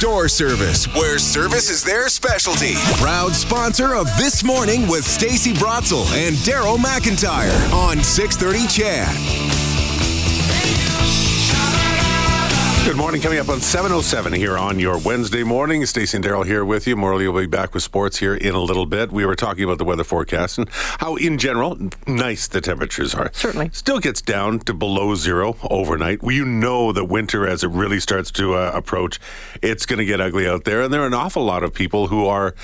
[0.00, 2.74] Door Service, where service is their specialty.
[3.00, 9.57] Proud sponsor of This Morning with Stacey Brotzel and Daryl McIntyre on 630 CHED.
[12.88, 13.20] Good morning.
[13.20, 15.84] Coming up on 7.07 here on your Wednesday morning.
[15.84, 16.96] Stacey and Daryl here with you.
[16.96, 19.12] Morley will be back with sports here in a little bit.
[19.12, 23.30] We were talking about the weather forecast and how, in general, nice the temperatures are.
[23.34, 23.72] Certainly.
[23.74, 26.20] Still gets down to below zero overnight.
[26.22, 29.20] You know that winter, as it really starts to uh, approach,
[29.60, 30.80] it's going to get ugly out there.
[30.80, 32.54] And there are an awful lot of people who are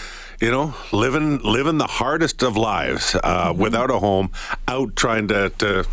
[0.41, 3.60] you know, living living the hardest of lives uh, mm-hmm.
[3.60, 4.30] without a home,
[4.68, 5.84] out trying to, to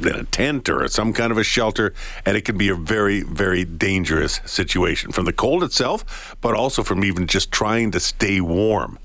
[0.00, 3.22] in a tent or some kind of a shelter, and it can be a very,
[3.22, 8.40] very dangerous situation from the cold itself, but also from even just trying to stay
[8.40, 8.98] warm.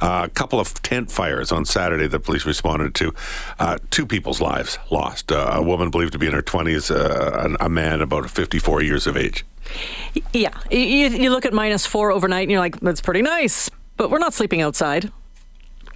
[0.00, 3.14] Uh, a couple of tent fires on Saturday that police responded to.
[3.58, 5.30] Uh, two people's lives lost.
[5.30, 9.06] Uh, a woman believed to be in her 20s, uh, a man about 54 years
[9.06, 9.44] of age.
[10.32, 10.50] Yeah.
[10.70, 14.18] You, you look at minus four overnight and you're like, that's pretty nice, but we're
[14.18, 15.10] not sleeping outside.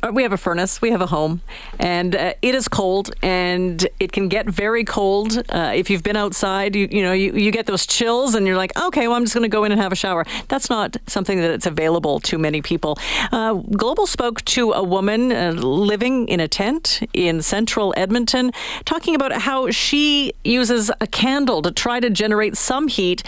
[0.03, 1.41] Uh, we have a furnace, we have a home,
[1.81, 5.43] and uh, it is cold, and it can get very cold.
[5.49, 8.57] Uh, if you've been outside, you, you know, you, you get those chills, and you're
[8.57, 10.25] like, okay, well, I'm just going to go in and have a shower.
[10.47, 12.97] That's not something that it's available to many people.
[13.33, 18.53] Uh, Global spoke to a woman uh, living in a tent in central Edmonton,
[18.85, 23.25] talking about how she uses a candle to try to generate some heat,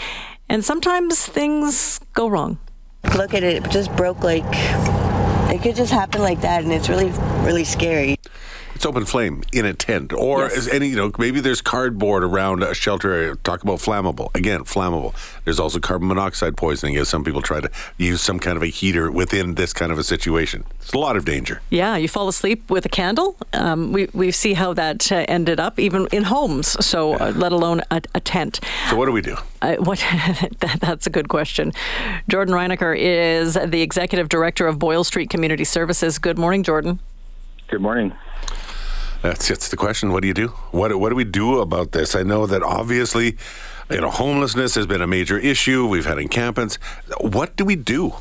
[0.47, 2.59] and sometimes things go wrong.
[3.17, 4.45] Look at it, it just broke like
[5.51, 7.11] it could just happen like that, and it's really,
[7.43, 8.17] really scary.
[8.81, 10.67] It's open flame in a tent, or yes.
[10.67, 13.35] any you know maybe there's cardboard around a shelter area.
[13.35, 15.13] Talk about flammable again, flammable.
[15.45, 18.65] There's also carbon monoxide poisoning, as some people try to use some kind of a
[18.65, 20.63] heater within this kind of a situation.
[20.79, 21.61] It's a lot of danger.
[21.69, 23.37] Yeah, you fall asleep with a candle.
[23.53, 26.83] Um, we we see how that uh, ended up, even in homes.
[26.83, 28.61] So, uh, let alone a, a, tent.
[28.89, 29.37] So, what do we do?
[29.61, 29.99] Uh, what?
[30.59, 31.71] that, that's a good question.
[32.27, 36.17] Jordan Reiniger is the executive director of Boyle Street Community Services.
[36.17, 36.99] Good morning, Jordan.
[37.67, 38.11] Good morning.
[39.21, 40.11] That's that's the question.
[40.11, 40.47] What do you do?
[40.71, 42.15] What what do we do about this?
[42.15, 43.37] I know that obviously,
[43.89, 45.85] you know, homelessness has been a major issue.
[45.85, 46.77] We've had encampments.
[47.19, 48.13] What do we do?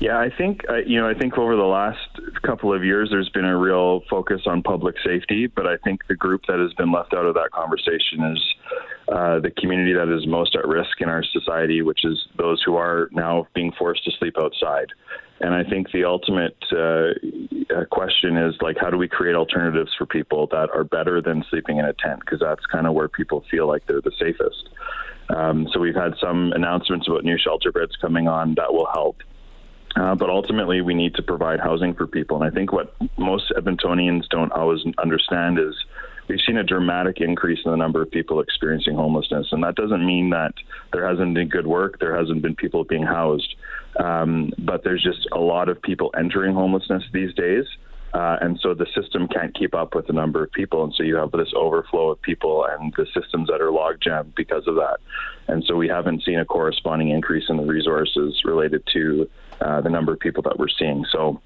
[0.00, 1.08] Yeah, I think uh, you know.
[1.08, 2.08] I think over the last
[2.42, 6.14] couple of years, there's been a real focus on public safety, but I think the
[6.14, 8.54] group that has been left out of that conversation is
[9.08, 12.76] uh, the community that is most at risk in our society, which is those who
[12.76, 14.88] are now being forced to sleep outside.
[15.40, 17.10] And I think the ultimate uh,
[17.74, 21.44] uh, question is like, how do we create alternatives for people that are better than
[21.50, 22.20] sleeping in a tent?
[22.20, 24.68] Because that's kind of where people feel like they're the safest.
[25.34, 29.16] Um, so we've had some announcements about new shelter beds coming on that will help.
[29.94, 32.42] Uh, but ultimately, we need to provide housing for people.
[32.42, 35.74] And I think what most Edmontonians don't always understand is
[36.28, 39.48] we've seen a dramatic increase in the number of people experiencing homelessness.
[39.52, 40.54] And that doesn't mean that
[40.92, 43.54] there hasn't been good work, there hasn't been people being housed.
[44.02, 47.66] Um, but there's just a lot of people entering homelessness these days.
[48.14, 50.84] Uh, and so the system can't keep up with the number of people.
[50.84, 54.34] And so you have this overflow of people and the systems that are log jammed
[54.34, 54.98] because of that.
[55.48, 59.30] And so we haven't seen a corresponding increase in the resources related to
[59.64, 61.04] uh, the number of people that we're seeing.
[61.10, 61.40] So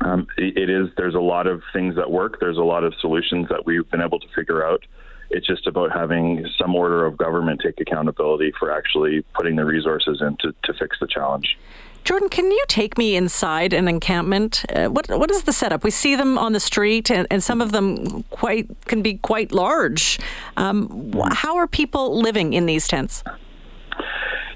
[0.00, 2.38] um, it is, there's a lot of things that work.
[2.40, 4.84] There's a lot of solutions that we've been able to figure out.
[5.30, 10.22] It's just about having some order of government take accountability for actually putting the resources
[10.22, 11.58] in to, to fix the challenge.
[12.04, 14.64] Jordan, can you take me inside an encampment?
[14.74, 15.84] Uh, what what is the setup?
[15.84, 19.52] We see them on the street, and, and some of them quite can be quite
[19.52, 20.18] large.
[20.56, 23.22] Um, how are people living in these tents?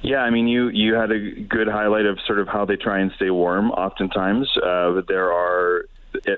[0.02, 3.00] Yeah, I mean, you you had a good highlight of sort of how they try
[3.00, 3.70] and stay warm.
[3.70, 5.86] Oftentimes, uh, there are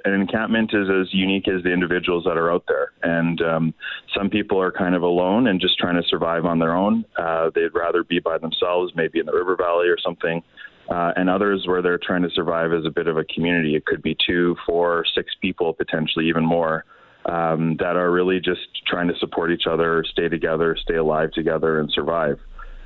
[0.05, 2.93] an encampment is as unique as the individuals that are out there.
[3.03, 3.75] And um,
[4.17, 7.05] some people are kind of alone and just trying to survive on their own.
[7.19, 10.43] Uh, they'd rather be by themselves, maybe in the river valley or something
[10.89, 13.75] uh, and others where they're trying to survive as a bit of a community.
[13.75, 16.85] It could be two, four, six people, potentially even more,
[17.27, 21.81] um, that are really just trying to support each other, stay together, stay alive together,
[21.81, 22.39] and survive.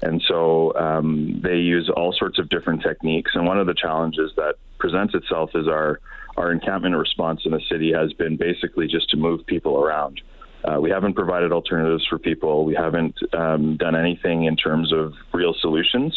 [0.03, 3.33] And so um, they use all sorts of different techniques.
[3.35, 6.01] And one of the challenges that presents itself is our
[6.37, 10.21] our encampment response in the city has been basically just to move people around.
[10.65, 12.65] Uh, we haven't provided alternatives for people.
[12.65, 16.17] We haven't um, done anything in terms of real solutions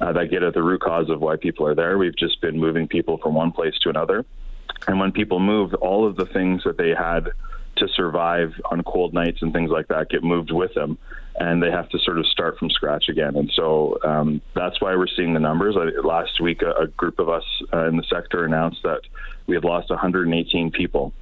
[0.00, 1.98] uh, that get at the root cause of why people are there.
[1.98, 4.24] We've just been moving people from one place to another.
[4.88, 7.30] And when people move, all of the things that they had
[7.76, 10.98] to survive on cold nights and things like that get moved with them
[11.40, 13.36] and they have to sort of start from scratch again.
[13.36, 15.76] And so um, that's why we're seeing the numbers.
[15.76, 19.00] I, last week, a, a, group of us uh, in the sector announced that
[19.46, 21.12] we had lost 118 people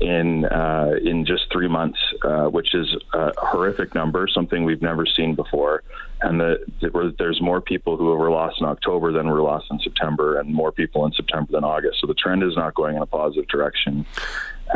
[0.00, 5.06] in uh, in just three months, uh, which is a horrific number, something we've never
[5.06, 5.82] seen before.
[6.20, 9.78] And the, the, there's more people who were lost in October than were lost in
[9.78, 12.00] September, and more people in September than August.
[12.00, 14.06] So the trend is not going in a positive direction.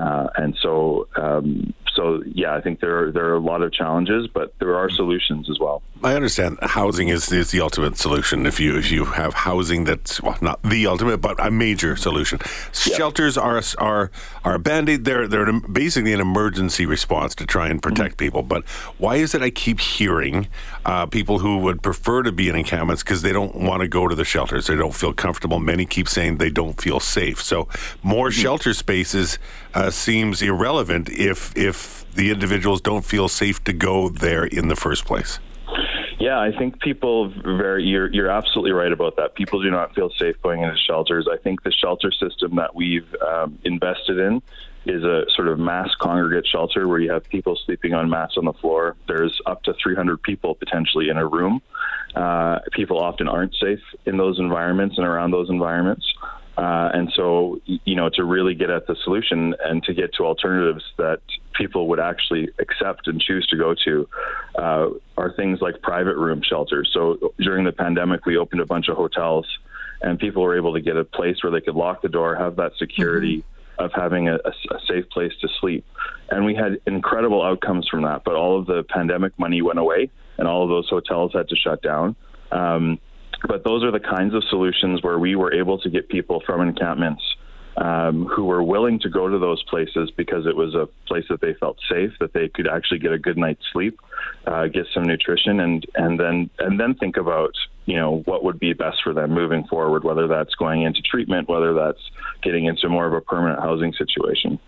[0.00, 3.72] Uh, and so, um, so yeah, I think there are, there are a lot of
[3.72, 5.82] challenges, but there are solutions as well.
[6.04, 8.44] I understand housing is, is the ultimate solution.
[8.44, 12.40] If you if you have housing that's well, not the ultimate, but a major solution.
[12.72, 14.10] Shelters are are
[14.44, 15.04] are a band aid.
[15.04, 18.24] They're they're basically an emergency response to try and protect mm-hmm.
[18.24, 18.42] people.
[18.42, 18.66] But
[18.98, 20.48] why is it I keep hearing
[20.84, 24.08] uh, people who would prefer to be in encampments because they don't want to go
[24.08, 24.66] to the shelters.
[24.66, 25.60] They don't feel comfortable.
[25.60, 27.40] Many keep saying they don't feel safe.
[27.40, 27.68] So
[28.02, 28.42] more mm-hmm.
[28.42, 29.38] shelter spaces
[29.74, 34.76] uh, seems irrelevant if if the individuals don't feel safe to go there in the
[34.76, 35.38] first place.
[36.18, 39.34] Yeah, I think people very you're you're absolutely right about that.
[39.34, 41.26] People do not feel safe going into shelters.
[41.30, 44.40] I think the shelter system that we've um, invested in
[44.84, 48.44] is a sort of mass congregate shelter where you have people sleeping on mats on
[48.44, 48.96] the floor.
[49.06, 51.60] There's up to 300 people potentially in a room.
[52.14, 56.06] Uh, people often aren't safe in those environments and around those environments.
[56.62, 60.24] Uh, and so, you know, to really get at the solution and to get to
[60.24, 61.20] alternatives that
[61.54, 64.08] people would actually accept and choose to go to
[64.54, 64.86] uh,
[65.16, 66.88] are things like private room shelters.
[66.94, 69.44] So during the pandemic, we opened a bunch of hotels,
[70.02, 72.54] and people were able to get a place where they could lock the door, have
[72.56, 73.38] that security.
[73.38, 73.48] Mm-hmm
[73.78, 75.84] of having a, a, safe place to sleep.
[76.30, 78.22] And we had incredible outcomes from that.
[78.22, 81.56] But all of the pandemic money went away, and all of those hotels had to
[81.56, 82.14] shut down.
[82.52, 83.00] Um,
[83.46, 86.60] but those are the kinds of solutions where we were able to get people from
[86.60, 87.22] encampments
[87.76, 91.40] um, who were willing to go to those places because it was a place that
[91.40, 93.98] they felt safe, that they could actually get a good night's sleep,
[94.46, 97.54] uh, get some nutrition, and and then and then think about
[97.86, 101.48] you know what would be best for them moving forward, whether that's going into treatment,
[101.48, 102.10] whether that's
[102.42, 104.58] getting into more of a permanent housing situation.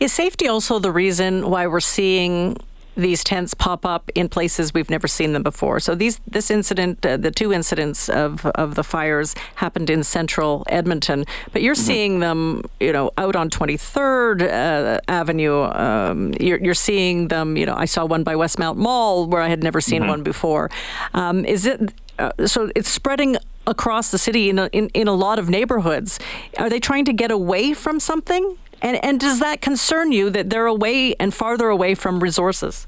[0.00, 2.56] Is safety also the reason why we're seeing
[2.96, 5.80] these tents pop up in places we've never seen them before.
[5.80, 10.64] So these this incident, uh, the two incidents of of the fires happened in central
[10.68, 11.82] Edmonton, but you're mm-hmm.
[11.82, 15.62] seeing them, you know, out on 23rd uh, Avenue.
[15.62, 19.48] Um, you're, you're seeing them, you know, I saw one by Westmount Mall where I
[19.48, 20.10] had never seen mm-hmm.
[20.10, 20.70] one before.
[21.14, 22.70] Um, is it uh, so?
[22.74, 23.36] It's spreading
[23.66, 26.18] across the city in a, in, in a lot of neighborhoods.
[26.58, 28.56] Are they trying to get away from something?
[28.82, 32.86] And and does that concern you that they're away and farther away from resources?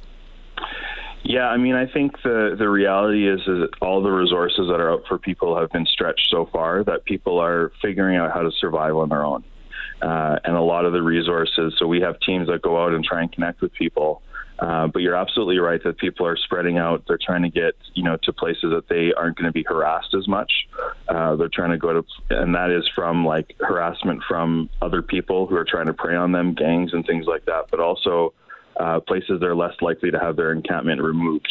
[1.24, 4.80] Yeah, I mean, I think the the reality is, is that all the resources that
[4.80, 8.42] are out for people have been stretched so far that people are figuring out how
[8.42, 9.44] to survive on their own.
[10.00, 13.04] Uh, and a lot of the resources, so we have teams that go out and
[13.04, 14.20] try and connect with people.
[14.58, 17.02] Uh, but you're absolutely right that people are spreading out.
[17.08, 20.14] They're trying to get, you know, to places that they aren't going to be harassed
[20.14, 20.52] as much.
[21.08, 25.46] Uh, they're trying to go to, and that is from like harassment from other people
[25.46, 27.64] who are trying to prey on them, gangs and things like that.
[27.70, 28.34] But also
[28.78, 31.48] uh, places they're less likely to have their encampment removed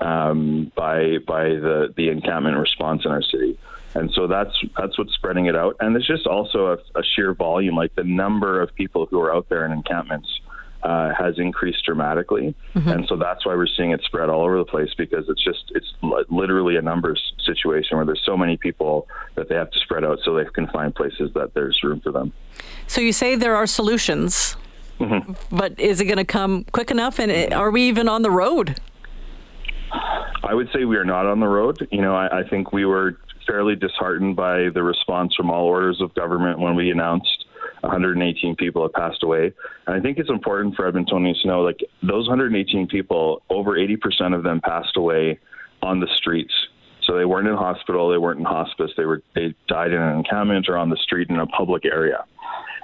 [0.00, 3.58] um, by by the the encampment response in our city.
[3.94, 5.76] And so that's that's what's spreading it out.
[5.80, 9.34] And it's just also a, a sheer volume, like the number of people who are
[9.34, 10.28] out there in encampments.
[10.82, 12.88] Uh, has increased dramatically, mm-hmm.
[12.88, 15.70] and so that's why we're seeing it spread all over the place because it's just
[15.76, 15.86] it's
[16.28, 19.06] literally a numbers situation where there's so many people
[19.36, 22.10] that they have to spread out so they can find places that there's room for
[22.10, 22.32] them.
[22.88, 24.56] So you say there are solutions
[25.02, 25.56] Mm-hmm.
[25.56, 27.18] But is it going to come quick enough?
[27.18, 28.80] And are we even on the road?
[30.44, 31.86] I would say we are not on the road.
[31.90, 36.00] You know, I, I think we were fairly disheartened by the response from all orders
[36.00, 37.46] of government when we announced
[37.82, 39.52] 118 people have passed away.
[39.86, 44.34] And I think it's important for Edmontonians to know, like those 118 people, over 80%
[44.34, 45.38] of them passed away
[45.82, 46.54] on the streets.
[47.04, 50.16] So they weren't in hospital, they weren't in hospice, they were they died in an
[50.16, 52.24] encampment or on the street in a public area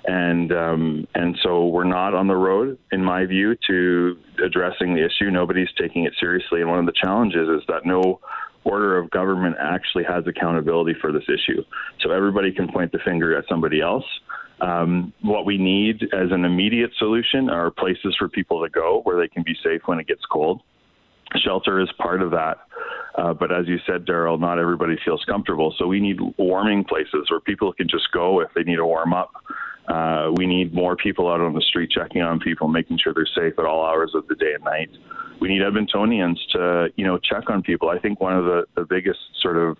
[0.08, 5.04] and um, and so we're not on the road, in my view, to addressing the
[5.04, 5.30] issue.
[5.30, 8.20] Nobody's taking it seriously, and one of the challenges is that no
[8.64, 11.62] order of government actually has accountability for this issue.
[12.00, 14.04] So everybody can point the finger at somebody else.
[14.60, 19.16] Um, what we need as an immediate solution are places for people to go where
[19.16, 20.62] they can be safe when it gets cold.
[21.36, 22.58] Shelter is part of that.
[23.16, 25.74] Uh, but as you said, Daryl, not everybody feels comfortable.
[25.78, 29.12] So we need warming places where people can just go if they need to warm
[29.12, 29.32] up.
[29.88, 33.26] Uh, we need more people out on the street checking on people, making sure they're
[33.26, 34.90] safe at all hours of the day and night.
[35.40, 37.88] We need Edmontonians to, you know, check on people.
[37.88, 39.76] I think one of the, the biggest sort of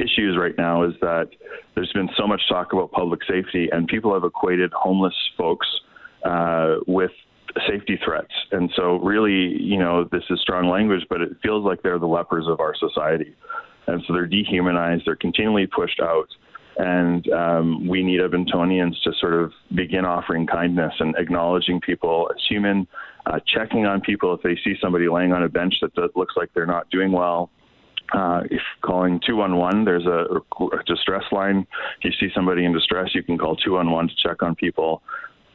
[0.00, 1.28] issues right now is that
[1.74, 5.66] there's been so much talk about public safety, and people have equated homeless folks
[6.24, 7.12] uh, with
[7.68, 8.32] safety threats.
[8.52, 12.06] And so, really, you know, this is strong language, but it feels like they're the
[12.06, 13.34] lepers of our society.
[13.86, 16.28] And so they're dehumanized, they're continually pushed out.
[16.78, 22.42] And um, we need Edmontonians to sort of begin offering kindness and acknowledging people as
[22.48, 22.86] human,
[23.26, 26.34] uh, checking on people if they see somebody laying on a bench that, that looks
[26.36, 27.50] like they're not doing well.
[28.12, 30.26] Uh, if calling 211, there's a,
[30.76, 31.66] a distress line.
[32.02, 35.02] If you see somebody in distress, you can call 211 to check on people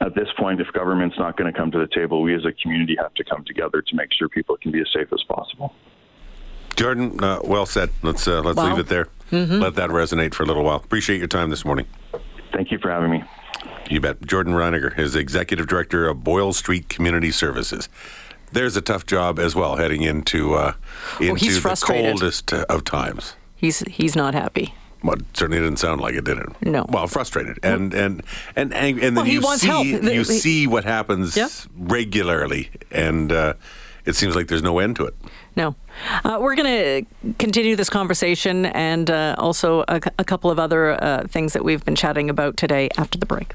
[0.01, 2.51] at this point, if government's not going to come to the table, we as a
[2.51, 5.73] community have to come together to make sure people can be as safe as possible.
[6.75, 7.89] Jordan, uh, well said.
[8.01, 8.69] Let's uh, let's Wow.
[8.69, 9.07] leave it there.
[9.31, 10.75] Let that resonate for a little while.
[10.75, 11.85] Appreciate your time this morning.
[12.53, 13.23] Thank you for having me.
[13.89, 14.21] You bet.
[14.25, 17.87] Jordan Reiniger is executive director of Boyle Street Community Services.
[18.55, 20.73] There's a tough job as well heading into uh,
[21.19, 23.35] into he's the coldest of times.
[23.57, 24.73] He's he's not happy.
[25.03, 26.47] Well, it certainly didn't sound like it, did it?
[26.61, 26.85] No.
[26.89, 28.23] Well, frustrated, and and
[28.55, 29.85] and and, and Well, you see help.
[29.85, 31.49] You see what happens Yeah.
[31.77, 33.53] regularly, and uh,
[34.05, 35.15] it seems like there's no end to it.
[35.57, 35.75] No.
[36.23, 41.01] Uh, we're going to continue this conversation and uh, also a, a couple of other
[41.03, 43.53] uh, things that we've been chatting about today after the break.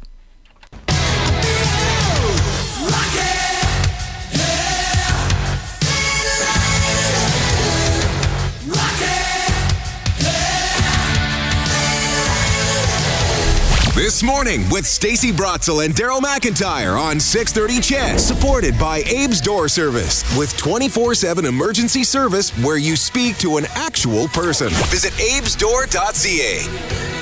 [14.11, 18.19] This morning with Stacey Brotzel and Daryl McIntyre on 630 CHED.
[18.19, 24.27] Supported by Abe's Door Service with 24-7 emergency service where you speak to an actual
[24.27, 24.71] person.
[24.91, 27.20] Visit abesdoor.ca.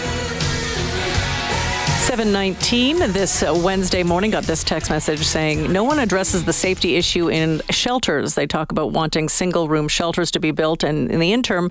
[2.09, 6.97] 719 this uh, Wednesday morning got this text message saying no one addresses the safety
[6.97, 8.35] issue in shelters.
[8.35, 11.71] They talk about wanting single room shelters to be built and in the interim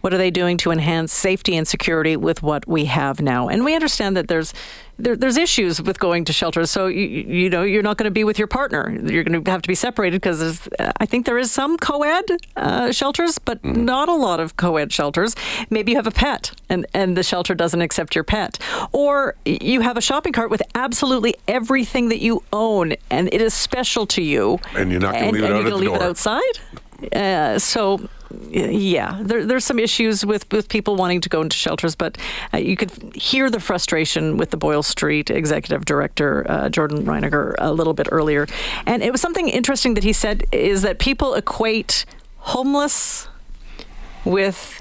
[0.00, 3.48] what are they doing to enhance safety and security with what we have now?
[3.48, 4.54] And we understand that there's
[4.98, 6.70] there, there's issues with going to shelters.
[6.70, 8.90] So you, you know you're not going to be with your partner.
[8.90, 10.68] You're going to have to be separated because
[11.00, 12.24] I think there is some co-ed
[12.56, 15.34] uh, shelters, but not a lot of co-ed shelters.
[15.70, 18.58] Maybe you have a pet and and the shelter doesn't accept your pet,
[18.92, 23.54] or you have a shopping cart with absolutely everything that you own and it is
[23.54, 26.42] special to you, And you're not gonna leave it and out you're leave it outside.
[27.12, 28.08] Uh, so,
[28.50, 32.18] yeah, there, there's some issues with, with people wanting to go into shelters, but
[32.52, 37.54] uh, you could hear the frustration with the Boyle Street executive director, uh, Jordan Reiniger,
[37.58, 38.46] a little bit earlier.
[38.86, 42.04] And it was something interesting that he said is that people equate
[42.38, 43.28] homeless
[44.24, 44.80] with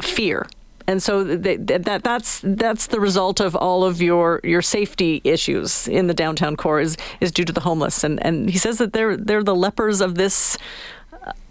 [0.00, 0.46] fear.
[0.86, 5.20] And so th- th- that that's that's the result of all of your, your safety
[5.22, 8.02] issues in the downtown core is, is due to the homeless.
[8.02, 10.58] And and he says that they're they're the lepers of this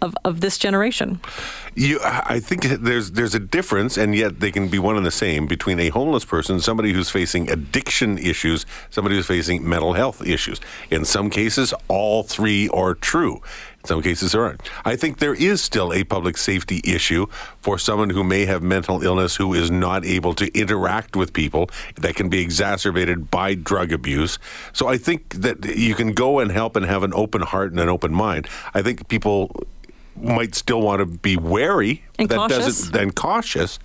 [0.00, 1.20] of, of this generation.
[1.74, 5.10] You, I think there's there's a difference, and yet they can be one and the
[5.10, 10.26] same between a homeless person, somebody who's facing addiction issues, somebody who's facing mental health
[10.26, 10.60] issues.
[10.90, 13.40] In some cases, all three are true.
[13.82, 14.60] In some cases, there aren't.
[14.84, 17.26] I think there is still a public safety issue
[17.62, 21.70] for someone who may have mental illness who is not able to interact with people
[21.96, 24.38] that can be exacerbated by drug abuse.
[24.74, 27.80] So I think that you can go and help and have an open heart and
[27.80, 28.48] an open mind.
[28.74, 29.64] I think people
[30.16, 32.58] might still want to be wary And that cautious.
[32.58, 33.78] doesn't then cautious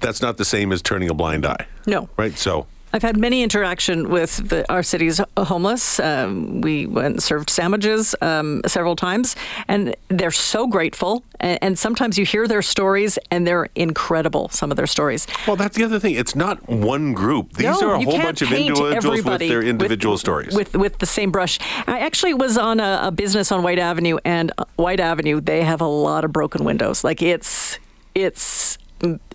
[0.00, 2.10] that's not the same as turning a blind eye No.
[2.18, 5.98] right so I've had many interaction with the, our city's homeless.
[6.00, 9.34] Um, we went and served sandwiches um, several times,
[9.68, 11.24] and they're so grateful.
[11.40, 14.48] And, and sometimes you hear their stories, and they're incredible.
[14.50, 15.26] Some of their stories.
[15.46, 18.42] well that's the other thing it's not one group these No, are a whole bunch
[18.42, 21.58] of individuals with their individual with- stories with with the same brush.
[21.86, 25.62] I actually was on a, a business on Whyte Avenue, and uh, Whyte Avenue they
[25.62, 27.04] have a lot of broken windows.
[27.04, 27.78] Like it's
[28.14, 28.78] it's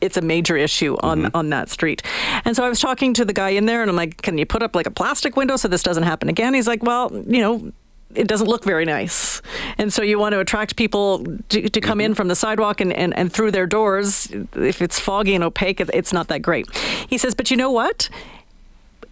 [0.02, 1.36] it's a major issue on Mm-hmm.
[1.36, 2.04] on that street.
[2.46, 4.46] And so I was talking to the guy in there, and I'm like, "Can you
[4.46, 7.40] put up like a plastic window so this doesn't happen again?" He's like, "Well, you
[7.40, 7.72] know."
[8.16, 9.42] It doesn't look very nice.
[9.78, 12.94] And so you want to attract people to, to come in from the sidewalk and,
[12.94, 14.30] and, and through their doors.
[14.56, 16.74] If it's foggy and opaque, it's not that great.
[17.10, 18.10] He says, but you know what?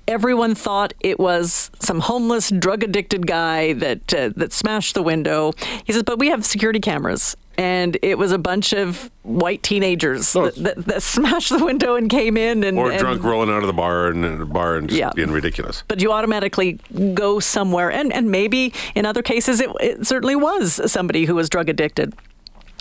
[0.08, 5.52] everyone thought it was some homeless, drug addicted guy that uh, that smashed the window.
[5.84, 7.36] He says, but we have security cameras.
[7.58, 11.96] And it was a bunch of white teenagers Oh, that, that, that smashed the window
[11.96, 14.76] and came in and or and- drunk rolling out of the bar and and bar
[14.78, 15.12] and Yeah.
[15.16, 16.80] being ridiculous but you automatically
[17.14, 21.50] go somewhere, and and maybe in other cases it, it certainly was somebody who was
[21.50, 22.14] drug addicted.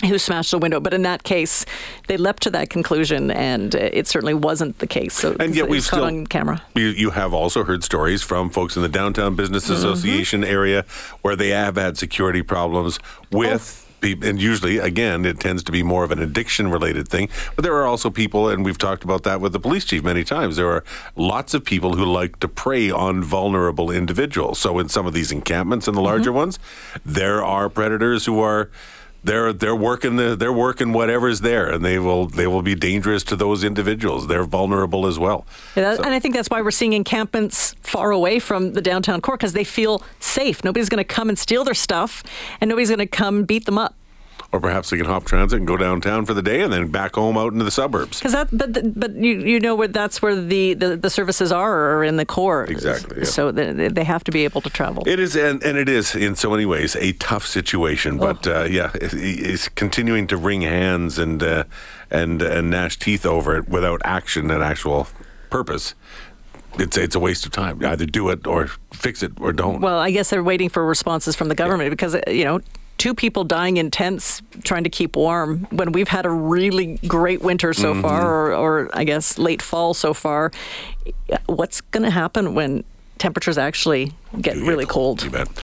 [0.05, 0.81] Who smashed the window?
[0.81, 1.65] But in that case,
[2.07, 5.13] they leapt to that conclusion, and uh, it certainly wasn't the case.
[5.13, 6.61] So and yet we've still on camera.
[6.75, 9.73] You, you have also heard stories from folks in the downtown business Mm-hmm.
[9.73, 10.83] association area
[11.21, 12.99] where they have had security problems
[13.31, 17.29] with Pe- And usually, again, it tends to be more of an addiction related thing.
[17.55, 20.23] But there are also people, and we've talked about that with the police chief many
[20.23, 20.55] times.
[20.55, 20.83] There are
[21.15, 24.59] lots of people who like to prey on vulnerable individuals.
[24.59, 26.37] So, in some of these encampments and the larger mm-hmm.
[26.37, 26.59] ones,
[27.05, 28.69] there are predators who are.
[29.25, 33.23] They're they're working the they're working whatever's there, and they will they will be dangerous
[33.25, 34.27] to those individuals.
[34.27, 35.45] They're vulnerable as well.
[35.75, 39.21] Yeah, that- And I think that's why we're seeing encampments far away from the downtown
[39.21, 40.63] core because they feel safe.
[40.63, 42.23] Nobody's going to come and steal their stuff,
[42.61, 43.95] and nobody's going to come beat them up.
[44.51, 47.15] Or perhaps they can hop transit and go downtown for the day, and then back
[47.15, 48.19] home out into the suburbs.
[48.19, 51.91] Because that, but but you you know where that's where the, the, the services are,
[51.91, 52.65] or in the core.
[52.65, 53.23] Exactly, yeah.
[53.25, 55.03] So they, they have to be able to travel.
[55.07, 58.17] It is, and, and it is in so many ways a tough situation.
[58.17, 61.65] But uh, yeah, it, it's continuing to wring hands and uh,
[62.09, 65.07] and and gnash teeth over it without action and actual
[65.49, 65.95] purpose.
[66.77, 67.83] It's it's a waste of time.
[67.83, 69.81] Either do it or fix it or don't.
[69.81, 72.59] Well, I guess they're waiting for responses from the government because, uh, you know,
[72.97, 77.41] two people dying in tents trying to keep warm when we've had a really great
[77.41, 78.01] winter so Mm-hmm.
[78.01, 80.51] far, or, or I guess late fall so far.
[81.47, 82.83] What's going to happen when
[83.17, 84.11] temperatures actually
[84.41, 85.21] get really cold?